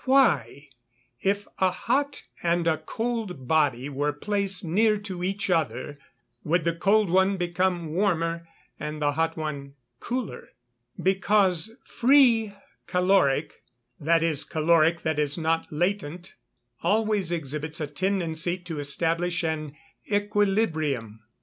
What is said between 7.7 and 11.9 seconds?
warmer, and the hot one cooler? Because